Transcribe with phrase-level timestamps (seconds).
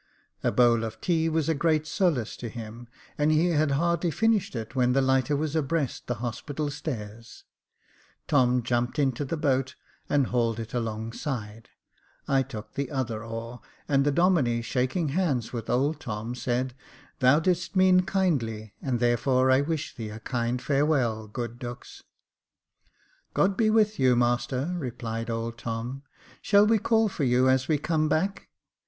[0.43, 2.87] A bowl of tea was a great solace to him,
[3.19, 7.43] and he had hardly finished it when the lighter was abreast the Hospital stairs.
[8.27, 9.75] Tom jumped into the boat
[10.09, 11.69] and hauled it alongside.
[12.27, 16.73] I took the other oar, and the Domine, shaking hands with old Tom, said,"
[17.19, 22.01] Thou didst mean kindly, and therefore I wish thee a kind farewell, good Dux.""
[23.35, 27.77] God be with you, master," replied old Tom;*' shall we call for you as we
[27.77, 28.49] come back